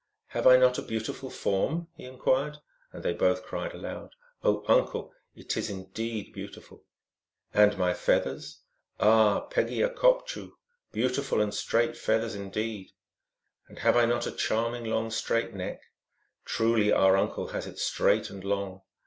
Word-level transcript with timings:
"Have 0.35 0.47
I 0.47 0.57
not 0.57 0.79
a 0.79 0.81
beautiful 0.81 1.29
form?" 1.29 1.85
he 1.95 2.05
inquired; 2.05 2.57
and 2.91 3.03
they 3.03 3.13
both 3.13 3.43
cried 3.43 3.75
aloud," 3.75 4.15
Oh, 4.43 4.63
uncle, 4.67 5.13
it 5.35 5.55
is 5.55 5.69
indeed 5.69 6.33
beautiful!"" 6.33 6.85
And 7.53 7.77
my 7.77 7.93
feathers?"" 7.93 8.61
Ah, 8.99 9.45
pegeakopchu" 9.51 10.37
(M.)," 10.41 10.53
Beauti 10.91 11.23
ful 11.23 11.39
and 11.39 11.53
straight 11.53 11.95
feathers 11.95 12.33
indeed!"" 12.33 12.93
And 13.69 13.77
have 13.77 13.95
I 13.95 14.05
not 14.05 14.25
a 14.25 14.31
charming 14.31 14.85
long, 14.85 15.11
straight 15.11 15.53
neck?"" 15.53 15.79
Truly 16.45 16.91
our 16.91 17.15
uncle 17.15 17.49
has 17.49 17.67
it 17.67 17.77
straight 17.77 18.31
and 18.31 18.43
long." 18.43 18.81